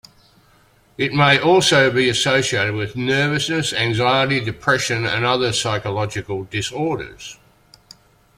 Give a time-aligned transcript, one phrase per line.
[0.97, 7.37] It may also be associated with nervousness, anxiety, depression, and other psychological disorders.